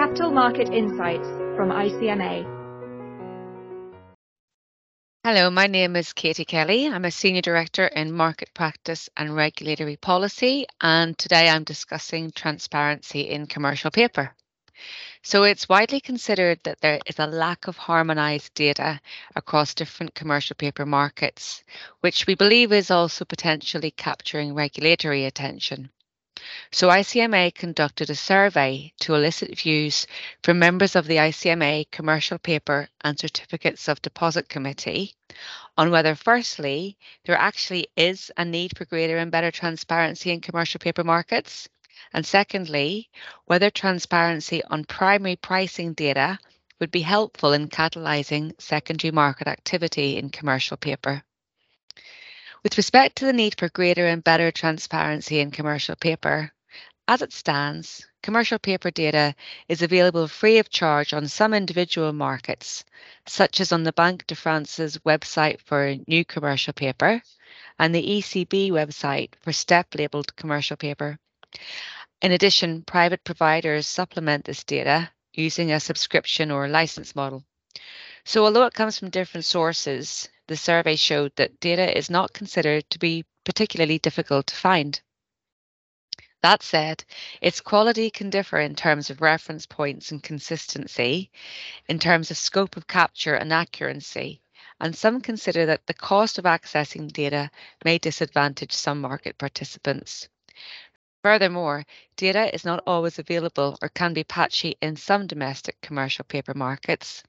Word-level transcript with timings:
Capital 0.00 0.30
Market 0.30 0.70
Insights 0.70 1.28
from 1.54 1.68
ICMA. 1.68 2.46
Hello, 5.24 5.50
my 5.50 5.66
name 5.66 5.94
is 5.94 6.14
Katie 6.14 6.46
Kelly. 6.46 6.88
I'm 6.88 7.04
a 7.04 7.10
Senior 7.10 7.42
Director 7.42 7.86
in 7.86 8.10
Market 8.10 8.48
Practice 8.54 9.10
and 9.14 9.36
Regulatory 9.36 9.96
Policy, 9.96 10.64
and 10.80 11.18
today 11.18 11.50
I'm 11.50 11.64
discussing 11.64 12.30
transparency 12.30 13.28
in 13.28 13.46
commercial 13.46 13.90
paper. 13.90 14.34
So 15.22 15.42
it's 15.42 15.68
widely 15.68 16.00
considered 16.00 16.60
that 16.64 16.80
there 16.80 17.00
is 17.04 17.18
a 17.18 17.26
lack 17.26 17.68
of 17.68 17.76
harmonised 17.76 18.54
data 18.54 19.02
across 19.36 19.74
different 19.74 20.14
commercial 20.14 20.56
paper 20.56 20.86
markets, 20.86 21.62
which 22.00 22.26
we 22.26 22.34
believe 22.34 22.72
is 22.72 22.90
also 22.90 23.26
potentially 23.26 23.90
capturing 23.90 24.54
regulatory 24.54 25.26
attention. 25.26 25.90
So 26.72 26.88
ICMA 26.88 27.54
conducted 27.54 28.10
a 28.10 28.14
survey 28.14 28.92
to 29.00 29.14
elicit 29.14 29.58
views 29.58 30.06
from 30.42 30.58
members 30.58 30.96
of 30.96 31.06
the 31.06 31.16
ICMA 31.16 31.90
Commercial 31.90 32.38
Paper 32.38 32.88
and 33.02 33.18
Certificates 33.18 33.88
of 33.88 34.02
Deposit 34.02 34.48
Committee 34.48 35.14
on 35.76 35.90
whether, 35.90 36.14
firstly, 36.14 36.96
there 37.24 37.36
actually 37.36 37.88
is 37.96 38.30
a 38.36 38.44
need 38.44 38.76
for 38.76 38.84
greater 38.84 39.16
and 39.18 39.30
better 39.30 39.50
transparency 39.50 40.30
in 40.30 40.40
commercial 40.40 40.78
paper 40.78 41.04
markets, 41.04 41.68
and 42.12 42.24
secondly, 42.24 43.08
whether 43.46 43.70
transparency 43.70 44.62
on 44.64 44.84
primary 44.84 45.36
pricing 45.36 45.92
data 45.92 46.38
would 46.78 46.90
be 46.90 47.02
helpful 47.02 47.52
in 47.52 47.68
catalysing 47.68 48.52
secondary 48.60 49.12
market 49.12 49.46
activity 49.46 50.16
in 50.16 50.30
commercial 50.30 50.76
paper. 50.76 51.22
With 52.62 52.76
respect 52.76 53.16
to 53.16 53.24
the 53.24 53.32
need 53.32 53.58
for 53.58 53.70
greater 53.70 54.06
and 54.06 54.22
better 54.22 54.50
transparency 54.50 55.40
in 55.40 55.50
commercial 55.50 55.96
paper, 55.96 56.52
as 57.08 57.22
it 57.22 57.32
stands, 57.32 58.06
commercial 58.22 58.58
paper 58.58 58.90
data 58.90 59.34
is 59.66 59.80
available 59.80 60.28
free 60.28 60.58
of 60.58 60.68
charge 60.68 61.14
on 61.14 61.26
some 61.26 61.54
individual 61.54 62.12
markets, 62.12 62.84
such 63.26 63.60
as 63.60 63.72
on 63.72 63.84
the 63.84 63.94
Banque 63.94 64.26
de 64.26 64.34
France's 64.34 64.98
website 64.98 65.62
for 65.62 65.96
NEU 66.06 66.22
commercial 66.26 66.74
paper 66.74 67.22
and 67.78 67.94
the 67.94 68.06
ECB 68.06 68.70
website 68.70 69.30
for 69.40 69.52
STEP 69.52 69.94
labelled 69.94 70.36
commercial 70.36 70.76
paper. 70.76 71.18
In 72.20 72.30
addition, 72.32 72.82
private 72.82 73.24
providers 73.24 73.86
supplement 73.86 74.44
this 74.44 74.64
data 74.64 75.10
using 75.32 75.72
a 75.72 75.80
subscription 75.80 76.50
or 76.50 76.68
license 76.68 77.16
model. 77.16 77.42
So, 78.24 78.44
although 78.44 78.66
it 78.66 78.74
comes 78.74 78.98
from 78.98 79.08
different 79.08 79.46
sources, 79.46 80.28
the 80.50 80.56
survey 80.56 80.96
showed 80.96 81.30
that 81.36 81.60
data 81.60 81.96
is 81.96 82.10
not 82.10 82.32
considered 82.32 82.84
to 82.90 82.98
be 82.98 83.24
particularly 83.44 84.00
difficult 84.00 84.48
to 84.48 84.56
find. 84.56 85.00
That 86.42 86.64
said, 86.64 87.04
its 87.40 87.60
quality 87.60 88.10
can 88.10 88.30
differ 88.30 88.58
in 88.58 88.74
terms 88.74 89.10
of 89.10 89.20
reference 89.20 89.64
points 89.64 90.10
and 90.10 90.20
consistency, 90.20 91.30
in 91.88 92.00
terms 92.00 92.32
of 92.32 92.36
scope 92.36 92.76
of 92.76 92.88
capture 92.88 93.36
and 93.36 93.52
accuracy, 93.52 94.42
and 94.80 94.96
some 94.96 95.20
consider 95.20 95.66
that 95.66 95.86
the 95.86 95.94
cost 95.94 96.36
of 96.36 96.46
accessing 96.46 97.12
data 97.12 97.48
may 97.84 97.98
disadvantage 97.98 98.72
some 98.72 99.00
market 99.00 99.38
participants. 99.38 100.28
Furthermore, 101.22 101.86
data 102.16 102.52
is 102.52 102.64
not 102.64 102.82
always 102.88 103.20
available 103.20 103.78
or 103.80 103.88
can 103.88 104.14
be 104.14 104.24
patchy 104.24 104.76
in 104.82 104.96
some 104.96 105.28
domestic 105.28 105.80
commercial 105.80 106.24
paper 106.24 106.54
markets. 106.54 107.22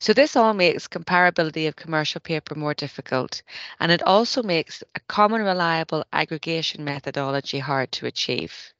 So 0.00 0.12
this 0.12 0.34
all 0.36 0.54
makes 0.54 0.88
comparability 0.88 1.68
of 1.68 1.76
commercial 1.76 2.20
paper 2.20 2.54
more 2.54 2.74
difficult, 2.74 3.42
and 3.78 3.92
it 3.92 4.02
also 4.02 4.42
makes 4.42 4.82
a 4.94 5.00
common 5.08 5.42
reliable 5.42 6.04
aggregation 6.12 6.84
methodology 6.84 7.58
hard 7.58 7.92
to 7.92 8.06
achieve. 8.06 8.72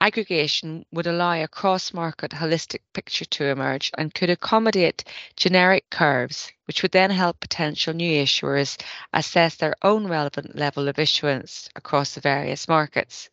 Aggregation 0.00 0.84
would 0.92 1.06
allow 1.06 1.32
a 1.32 1.48
cross-market 1.48 2.32
holistic 2.32 2.80
picture 2.92 3.24
to 3.24 3.46
emerge 3.46 3.90
and 3.96 4.14
could 4.14 4.30
accommodate 4.30 5.04
generic 5.36 5.88
curves, 5.90 6.52
which 6.66 6.82
would 6.82 6.92
then 6.92 7.10
help 7.10 7.40
potential 7.40 7.94
new 7.94 8.22
issuers 8.22 8.80
assess 9.12 9.56
their 9.56 9.74
own 9.82 10.06
relevant 10.06 10.54
level 10.54 10.88
of 10.88 10.98
issuance 10.98 11.68
across 11.74 12.14
the 12.14 12.20
various 12.20 12.68
markets. 12.68 13.30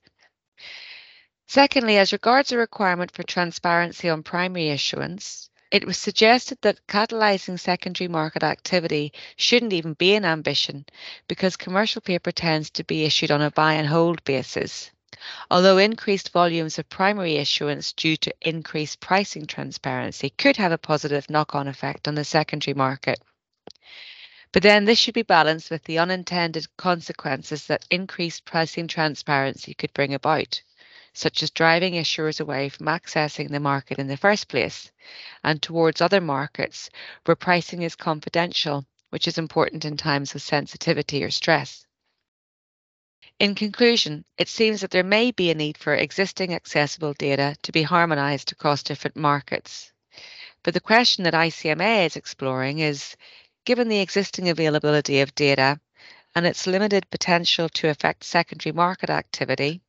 Secondly, 1.48 1.98
as 1.98 2.14
regards 2.14 2.52
a 2.54 2.58
requirement 2.58 3.12
for 3.12 3.24
transparency 3.24 4.08
on 4.08 4.24
primary 4.24 4.70
issuance, 4.70 5.50
it 5.72 5.86
was 5.86 5.98
suggested 5.98 6.58
that 6.62 6.86
catalysing 6.86 7.58
secondary 7.58 8.10
market 8.10 8.44
activity 8.44 9.14
shouldn't 9.38 9.72
even 9.72 9.94
be 9.94 10.14
an 10.16 10.26
ambition 10.26 10.86
because 11.30 11.56
commercial 11.56 12.02
paper 12.02 12.32
tends 12.32 12.70
to 12.70 12.84
be 12.84 13.06
issued 13.06 13.32
on 13.32 13.42
a 13.42 13.50
buy 13.50 13.76
and 13.76 13.88
hold 13.88 14.22
basis. 14.26 14.92
Although 15.50 15.78
increased 15.78 16.32
volumes 16.32 16.78
of 16.78 16.90
primary 16.90 17.38
issuance 17.38 17.94
due 17.94 18.18
to 18.18 18.34
increased 18.42 19.00
pricing 19.00 19.46
transparency 19.46 20.32
could 20.32 20.58
have 20.58 20.74
a 20.74 20.78
positive 20.78 21.30
knock 21.30 21.56
on 21.56 21.70
effect 21.70 22.06
on 22.06 22.16
the 22.16 22.26
secondary 22.26 22.74
market. 22.74 23.22
But 24.52 24.64
then 24.64 24.84
this 24.84 25.00
should 25.00 25.14
be 25.14 25.22
balanced 25.22 25.72
with 25.72 25.86
the 25.86 26.00
unintended 26.00 26.68
consequences 26.76 27.68
that 27.68 27.86
increased 27.90 28.44
pricing 28.44 28.90
transparency 28.90 29.74
could 29.74 29.94
bring 29.94 30.14
about 30.14 30.62
such 31.14 31.44
as 31.44 31.52
driving 31.52 31.94
issuers 31.94 32.40
away 32.40 32.70
from 32.70 32.88
accessing 32.88 33.50
the 33.50 33.60
market 33.60 34.00
in 34.00 34.08
the 34.08 34.18
first 34.18 34.48
place 34.48 34.92
and 35.44 35.62
towards 35.62 36.02
other 36.02 36.22
markets 36.22 36.90
where 37.26 37.36
pricing 37.36 37.82
is 37.82 37.96
confidential, 37.96 38.86
which 39.10 39.28
is 39.28 39.38
important 39.38 39.84
in 39.86 39.98
times 39.98 40.34
of 40.34 40.42
sensitivity 40.42 41.24
or 41.24 41.30
stress. 41.30 41.86
In 43.40 43.56
conclusion, 43.56 44.24
it 44.38 44.48
seems 44.48 44.82
that 44.82 44.92
there 44.92 45.04
may 45.04 45.32
be 45.32 45.50
a 45.50 45.56
need 45.56 45.78
for 45.78 45.96
existing 45.96 46.54
accessible 46.54 47.14
data 47.14 47.56
to 47.64 47.72
be 47.72 47.82
harmonised 47.82 48.52
across 48.52 48.84
different 48.84 49.18
markets. 49.18 49.92
But 50.64 50.76
the 50.76 50.80
question 50.80 51.24
that 51.24 51.34
ICMA 51.34 52.06
is 52.06 52.16
exploring 52.16 52.80
is 52.80 53.18
given 53.66 53.88
the 53.88 54.00
existing 54.00 54.50
availability 54.50 55.22
of 55.22 55.34
data 55.34 55.80
and 56.36 56.46
its 56.46 56.68
limited 56.68 57.10
potential 57.10 57.68
to 57.70 57.90
affect 57.90 58.24
secondary 58.24 58.74
market 58.74 59.10
activity, 59.10 59.82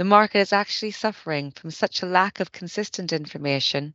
the 0.00 0.04
market 0.04 0.38
is 0.38 0.50
actually 0.50 0.92
suffering 0.92 1.50
from 1.50 1.70
such 1.70 2.02
a 2.02 2.06
lack 2.06 2.40
of 2.40 2.52
consistent 2.52 3.12
information 3.12 3.92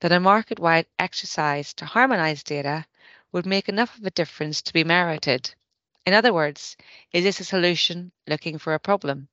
that 0.00 0.10
a 0.10 0.18
market 0.18 0.58
wide 0.58 0.86
exercise 0.98 1.72
to 1.72 1.84
harmonise 1.84 2.42
data 2.42 2.84
would 3.30 3.46
make 3.46 3.68
enough 3.68 3.96
of 3.96 4.04
a 4.04 4.10
difference 4.10 4.60
to 4.60 4.72
be 4.72 4.82
merited. 4.82 5.54
In 6.04 6.14
other 6.14 6.34
words, 6.34 6.76
is 7.12 7.22
this 7.22 7.38
a 7.38 7.44
solution 7.44 8.10
looking 8.26 8.58
for 8.58 8.74
a 8.74 8.80
problem? 8.80 9.28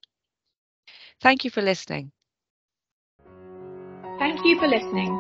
Thank 1.19 1.45
you 1.45 1.49
for 1.49 1.63
listening. 1.63 2.11
Thank 4.19 4.45
you 4.45 4.59
for 4.59 4.67
listening. 4.67 5.17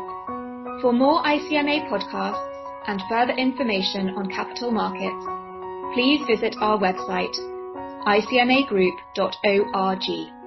For 0.79 0.93
more 0.93 1.23
ICMA 1.23 1.89
podcasts 1.89 2.53
and 2.85 3.01
further 3.09 3.33
information 3.33 4.09
on 4.09 4.29
capital 4.29 4.69
markets, 4.69 5.25
please 5.95 6.23
visit 6.27 6.55
our 6.61 6.77
website 6.77 7.35
icmagroup.org. 8.05 10.42